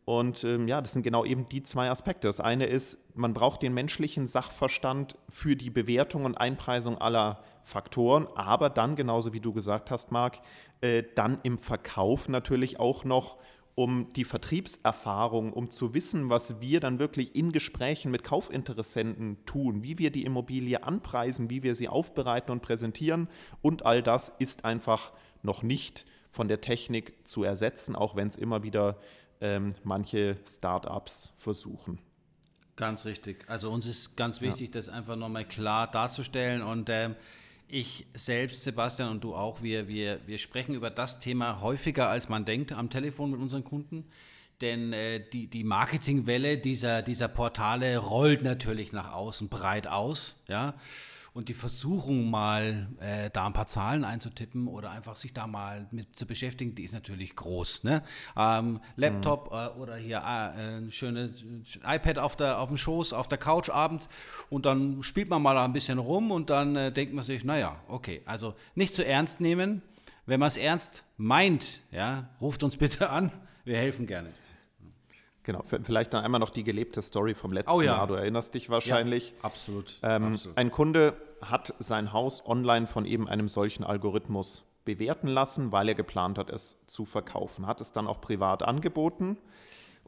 Und 0.09 0.43
ähm, 0.43 0.67
ja, 0.67 0.81
das 0.81 0.93
sind 0.93 1.03
genau 1.03 1.23
eben 1.23 1.47
die 1.49 1.61
zwei 1.61 1.91
Aspekte. 1.91 2.25
Das 2.25 2.39
eine 2.39 2.65
ist, 2.65 2.97
man 3.13 3.35
braucht 3.35 3.61
den 3.61 3.75
menschlichen 3.75 4.25
Sachverstand 4.25 5.19
für 5.29 5.55
die 5.55 5.69
Bewertung 5.69 6.25
und 6.25 6.33
Einpreisung 6.33 6.97
aller 6.97 7.43
Faktoren, 7.61 8.25
aber 8.33 8.71
dann, 8.71 8.95
genauso 8.95 9.33
wie 9.33 9.39
du 9.39 9.53
gesagt 9.53 9.91
hast, 9.91 10.11
Marc, 10.11 10.41
äh, 10.81 11.03
dann 11.13 11.37
im 11.43 11.59
Verkauf 11.59 12.27
natürlich 12.27 12.79
auch 12.79 13.03
noch 13.03 13.37
um 13.75 14.11
die 14.13 14.23
Vertriebserfahrung, 14.23 15.53
um 15.53 15.69
zu 15.69 15.93
wissen, 15.93 16.31
was 16.31 16.59
wir 16.59 16.79
dann 16.79 16.97
wirklich 16.97 17.35
in 17.35 17.51
Gesprächen 17.51 18.09
mit 18.09 18.23
Kaufinteressenten 18.23 19.45
tun, 19.45 19.83
wie 19.83 19.99
wir 19.99 20.09
die 20.09 20.25
Immobilie 20.25 20.81
anpreisen, 20.81 21.51
wie 21.51 21.61
wir 21.61 21.75
sie 21.75 21.87
aufbereiten 21.87 22.51
und 22.51 22.63
präsentieren. 22.63 23.29
Und 23.61 23.85
all 23.85 24.01
das 24.01 24.29
ist 24.39 24.65
einfach 24.65 25.11
noch 25.43 25.61
nicht 25.61 26.07
von 26.31 26.47
der 26.47 26.61
Technik 26.61 27.27
zu 27.27 27.43
ersetzen, 27.43 27.95
auch 27.95 28.15
wenn 28.15 28.27
es 28.27 28.37
immer 28.37 28.63
wieder 28.63 28.97
ähm, 29.41 29.75
manche 29.83 30.37
Startups 30.47 31.33
versuchen. 31.37 31.99
Ganz 32.75 33.05
richtig. 33.05 33.43
Also 33.47 33.69
uns 33.69 33.85
ist 33.85 34.15
ganz 34.15 34.41
wichtig, 34.41 34.67
ja. 34.67 34.73
das 34.73 34.89
einfach 34.89 35.15
nochmal 35.15 35.45
klar 35.45 35.87
darzustellen 35.91 36.61
und 36.61 36.89
ähm, 36.89 37.15
ich 37.67 38.05
selbst, 38.15 38.63
Sebastian 38.63 39.09
und 39.09 39.23
du 39.23 39.35
auch, 39.35 39.61
wir, 39.61 39.87
wir, 39.87 40.19
wir 40.25 40.39
sprechen 40.39 40.73
über 40.73 40.89
das 40.89 41.19
Thema 41.19 41.61
häufiger, 41.61 42.09
als 42.09 42.27
man 42.27 42.45
denkt, 42.45 42.71
am 42.71 42.89
Telefon 42.89 43.31
mit 43.31 43.39
unseren 43.39 43.63
Kunden. 43.63 44.05
Denn 44.61 44.91
äh, 44.91 45.21
die, 45.31 45.47
die 45.47 45.63
Marketingwelle 45.63 46.57
dieser, 46.57 47.01
dieser 47.01 47.27
Portale 47.27 47.97
rollt 47.97 48.41
natürlich 48.41 48.91
nach 48.91 49.13
außen 49.13 49.49
breit 49.49 49.87
aus. 49.87 50.37
Ja? 50.47 50.73
Und 51.39 51.47
die 51.47 51.53
Versuchung, 51.53 52.29
mal 52.29 52.89
äh, 52.99 53.29
da 53.31 53.45
ein 53.45 53.53
paar 53.53 53.67
Zahlen 53.67 54.03
einzutippen 54.03 54.67
oder 54.67 54.91
einfach 54.91 55.15
sich 55.15 55.31
da 55.31 55.47
mal 55.47 55.87
mit 55.89 56.13
zu 56.13 56.25
beschäftigen, 56.25 56.75
die 56.75 56.83
ist 56.83 56.93
natürlich 56.93 57.33
groß. 57.33 57.85
Ne? 57.85 58.03
Ähm, 58.35 58.81
Laptop 58.97 59.49
mhm. 59.49 59.57
äh, 59.57 59.67
oder 59.79 59.95
hier 59.95 60.17
äh, 60.17 60.79
ein 60.79 60.91
schönes 60.91 61.45
iPad 61.87 62.19
auf, 62.19 62.35
der, 62.35 62.59
auf 62.59 62.67
dem 62.67 62.75
Schoß, 62.75 63.13
auf 63.13 63.29
der 63.29 63.37
Couch 63.37 63.69
abends 63.69 64.09
und 64.49 64.65
dann 64.65 65.01
spielt 65.01 65.29
man 65.29 65.41
mal 65.41 65.57
ein 65.57 65.71
bisschen 65.71 65.97
rum 65.97 66.29
und 66.31 66.49
dann 66.49 66.75
äh, 66.75 66.91
denkt 66.91 67.13
man 67.13 67.23
sich, 67.23 67.45
naja, 67.45 67.79
okay, 67.87 68.21
also 68.25 68.53
nicht 68.75 68.93
zu 68.93 69.05
ernst 69.05 69.39
nehmen. 69.39 69.81
Wenn 70.25 70.41
man 70.41 70.47
es 70.47 70.57
ernst 70.57 71.05
meint, 71.15 71.79
ja, 71.89 72.27
ruft 72.41 72.63
uns 72.63 72.75
bitte 72.75 73.11
an, 73.11 73.31
wir 73.63 73.77
helfen 73.77 74.07
gerne. 74.07 74.27
Genau, 75.49 75.63
vielleicht 75.63 76.13
dann 76.13 76.23
einmal 76.23 76.39
noch 76.39 76.51
die 76.51 76.63
gelebte 76.63 77.01
Story 77.01 77.33
vom 77.33 77.53
letzten 77.53 77.71
oh, 77.71 77.81
ja. 77.81 77.95
Jahr. 77.95 78.07
Du 78.07 78.13
erinnerst 78.13 78.53
dich 78.53 78.69
wahrscheinlich. 78.69 79.31
Ja, 79.31 79.35
absolut, 79.41 79.97
ähm, 80.03 80.33
absolut. 80.33 80.57
Ein 80.57 80.69
Kunde 80.69 81.17
hat 81.41 81.73
sein 81.79 82.13
Haus 82.13 82.45
online 82.45 82.87
von 82.87 83.05
eben 83.05 83.27
einem 83.27 83.47
solchen 83.47 83.83
Algorithmus 83.83 84.63
bewerten 84.85 85.27
lassen, 85.27 85.71
weil 85.71 85.89
er 85.89 85.95
geplant 85.95 86.37
hat, 86.37 86.49
es 86.49 86.85
zu 86.87 87.05
verkaufen. 87.05 87.67
Hat 87.67 87.81
es 87.81 87.91
dann 87.91 88.07
auch 88.07 88.21
privat 88.21 88.63
angeboten 88.63 89.37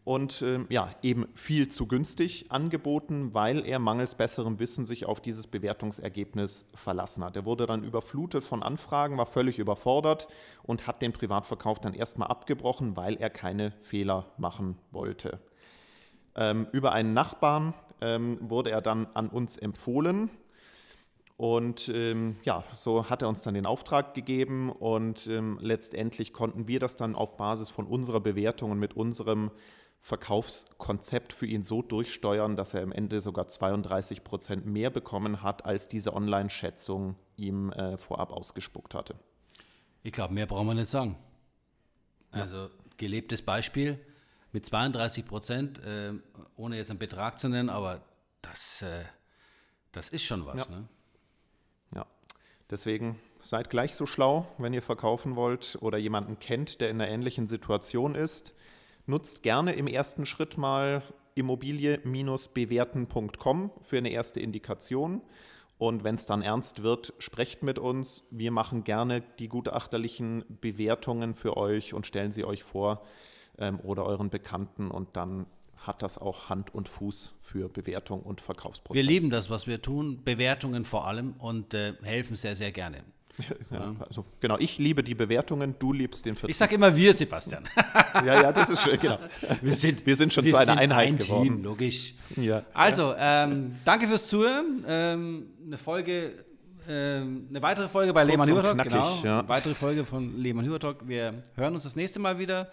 und 0.04 0.42
äh, 0.42 0.66
ja, 0.70 0.90
eben 1.04 1.28
viel 1.36 1.68
zu 1.68 1.88
günstig 1.88 2.52
angeboten, 2.52 3.34
weil 3.34 3.66
er 3.66 3.78
mangels 3.78 4.16
besserem 4.16 4.58
Wissen 4.58 4.86
sich 4.86 5.06
auf 5.06 5.22
dieses 5.22 5.46
Bewertungsergebnis 5.46 6.66
verlassen 6.74 7.24
hat. 7.24 7.36
Er 7.36 7.46
wurde 7.46 7.68
dann 7.68 7.84
überflutet 7.84 8.44
von 8.44 8.64
Anfragen, 8.64 9.18
war 9.18 9.28
völlig 9.28 9.60
überfordert 9.60 10.28
und 10.64 10.88
hat 10.88 11.02
den 11.04 11.14
Privatverkauf 11.14 11.80
dann 11.80 11.94
erstmal 11.94 12.30
abgebrochen, 12.30 12.98
weil 12.98 13.16
er 13.16 13.30
keine 13.30 13.72
Fehler 13.82 14.26
machen 14.38 14.78
wollte. 14.92 15.40
Ähm, 16.36 16.68
über 16.72 16.94
einen 16.94 17.14
Nachbarn 17.14 17.76
ähm, 18.00 18.40
wurde 18.42 18.72
er 18.72 18.82
dann 18.82 19.08
an 19.14 19.28
uns 19.28 19.58
empfohlen 19.58 20.32
und 21.42 21.90
ähm, 21.90 22.36
ja, 22.44 22.64
so 22.78 23.10
hat 23.10 23.24
er 23.24 23.28
uns 23.28 23.42
dann 23.42 23.56
den 23.56 23.66
Auftrag 23.66 24.14
gegeben 24.14 24.72
und 24.72 25.26
ähm, 25.26 25.58
letztendlich 25.60 26.34
konnten 26.34 26.68
wir 26.68 26.80
das 26.80 26.96
dann 26.98 27.16
auf 27.16 27.36
Basis 27.36 27.72
von 27.72 27.88
unserer 27.88 28.20
Bewertung 28.20 28.70
und 28.70 28.78
mit 28.78 28.96
unserem 28.96 29.50
Verkaufskonzept 29.98 31.34
für 31.34 31.48
ihn 31.48 31.64
so 31.64 31.82
durchsteuern, 31.82 32.56
dass 32.56 32.76
er 32.76 32.84
am 32.84 32.92
Ende 32.92 33.22
sogar 33.22 33.48
32 33.48 34.24
Prozent 34.24 34.68
mehr 34.68 34.92
bekommen 34.92 35.42
hat, 35.42 35.66
als 35.66 35.88
diese 35.88 36.14
Online-Schätzung 36.14 37.16
ihm 37.38 37.72
äh, 37.72 37.98
vorab 37.98 38.32
ausgespuckt 38.32 38.94
hatte. 38.94 39.16
Ich 40.04 40.12
glaube, 40.12 40.36
mehr 40.36 40.46
brauchen 40.46 40.68
wir 40.68 40.76
nicht 40.76 40.92
sagen. 40.92 41.18
Also 42.30 42.70
gelebtes 42.98 43.42
Beispiel 43.42 44.00
mit 44.52 44.68
32 44.68 45.26
Prozent, 45.26 45.80
äh, 45.80 46.14
ohne 46.56 46.78
jetzt 46.78 46.92
einen 46.92 47.00
Betrag 47.00 47.40
zu 47.40 47.50
nennen, 47.50 47.72
aber 47.72 48.04
das, 48.44 48.84
äh, 48.84 49.06
das 49.92 50.10
ist 50.10 50.24
schon 50.24 50.46
was. 50.46 50.70
Ja. 50.70 50.76
Ne? 50.76 50.88
Deswegen 52.72 53.20
seid 53.42 53.70
gleich 53.70 53.96
so 53.96 54.06
schlau, 54.06 54.48
wenn 54.58 54.74
ihr 54.74 54.82
verkaufen 54.82 55.36
wollt 55.36 55.78
oder 55.82 55.98
jemanden 55.98 56.40
kennt, 56.40 56.80
der 56.80 56.90
in 56.90 57.02
einer 57.02 57.12
ähnlichen 57.12 57.48
Situation 57.48 58.16
ist. 58.16 58.56
Nutzt 59.06 59.44
gerne 59.44 59.74
im 59.74 59.88
ersten 59.88 60.26
Schritt 60.26 60.58
mal 60.58 61.04
immobilie-bewerten.com 61.36 63.72
für 63.82 63.98
eine 63.98 64.10
erste 64.10 64.40
Indikation. 64.40 65.22
Und 65.78 66.04
wenn 66.04 66.16
es 66.16 66.26
dann 66.26 66.42
ernst 66.44 66.84
wird, 66.84 67.14
sprecht 67.18 67.64
mit 67.64 67.80
uns. 67.80 68.24
Wir 68.30 68.52
machen 68.52 68.84
gerne 68.84 69.24
die 69.40 69.48
gutachterlichen 69.50 70.46
Bewertungen 70.62 71.34
für 71.34 71.58
euch 71.58 71.94
und 71.94 72.08
stellen 72.08 72.32
sie 72.32 72.46
euch 72.46 72.64
vor 72.64 73.02
ähm, 73.58 73.82
oder 73.82 74.06
euren 74.06 74.30
Bekannten. 74.30 74.92
Und 74.92 75.18
dann 75.18 75.48
hat 75.82 76.04
das 76.04 76.18
auch 76.18 76.50
Hand 76.50 76.74
und 76.74 76.88
Fuß 76.88 77.34
für 77.42 77.70
Bewertung 77.70 78.22
und 78.22 78.40
Verkaufsprozess. 78.40 78.96
Wir 78.96 79.10
lieben 79.10 79.30
das, 79.30 79.50
was 79.50 79.68
wir 79.68 79.82
tun, 79.82 80.24
Bewertungen 80.24 80.86
vor 80.86 81.08
allem 81.08 81.34
und 81.40 81.74
äh, 81.74 81.94
helfen 82.04 82.36
sehr, 82.36 82.56
sehr 82.56 82.72
gerne. 82.72 83.04
Ja, 83.72 83.96
also 84.00 84.26
genau, 84.42 84.58
ich 84.60 84.78
liebe 84.78 85.04
die 85.04 85.16
Bewertungen, 85.16 85.76
du 85.80 85.94
liebst 85.94 86.26
den 86.26 86.36
Vertrieb. 86.36 86.52
Ich 86.52 86.58
sage 86.58 86.76
immer 86.76 86.96
wir, 86.96 87.14
Sebastian. 87.14 87.64
ja, 88.26 88.42
ja, 88.42 88.52
das 88.52 88.70
ist 88.70 88.84
schön, 88.84 89.00
genau. 89.00 89.18
Wir 89.62 89.74
sind, 89.74 90.06
wir 90.06 90.16
sind 90.18 90.34
schon 90.34 90.44
wir 90.44 90.52
zu 90.52 90.58
einer 90.58 90.78
Einheit 90.78 91.08
ein 91.08 91.18
geworden. 91.18 91.44
Team, 91.44 91.64
logisch. 91.64 92.14
Ja, 92.36 92.64
also, 92.74 93.16
ähm, 93.18 93.76
danke 93.86 94.08
fürs 94.08 94.28
Zuhören. 94.28 94.84
Ähm, 94.86 95.46
eine 95.66 95.78
Folge, 95.78 96.34
ähm, 96.88 97.48
eine 97.50 97.62
weitere 97.62 97.88
Folge 97.88 98.14
bei 98.14 98.26
Lehmann 98.26 98.50
Hübertalk. 98.50 98.84
Genau, 98.84 99.20
ja. 99.24 99.40
eine 99.40 99.48
weitere 99.48 99.74
Folge 99.74 100.06
von 100.06 100.38
Lehmann 100.38 100.66
Hübertalk. 100.66 101.08
Wir 101.08 101.42
hören 101.56 101.74
uns 101.74 101.84
das 101.84 101.96
nächste 101.96 102.20
Mal 102.20 102.38
wieder. 102.38 102.70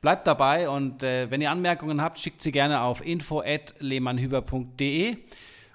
Bleibt 0.00 0.26
dabei 0.26 0.68
und 0.68 1.02
äh, 1.02 1.30
wenn 1.30 1.42
ihr 1.42 1.50
Anmerkungen 1.50 2.00
habt, 2.00 2.18
schickt 2.18 2.40
sie 2.40 2.52
gerne 2.52 2.80
auf 2.80 3.04
info.lehmannhüber.de. 3.04 5.18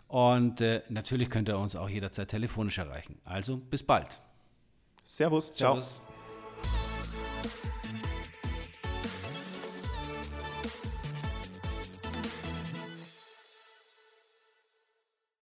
Und 0.08 0.62
äh, 0.62 0.82
natürlich 0.90 1.30
könnt 1.30 1.50
ihr 1.50 1.60
uns 1.60 1.76
auch 1.76 1.90
jederzeit 1.90 2.30
telefonisch 2.30 2.78
erreichen. 2.78 3.20
Also 3.24 3.58
bis 3.58 3.84
bald. 3.84 4.22
Servus, 5.04 5.54
ciao. 5.54 5.74
Servus. 5.74 6.08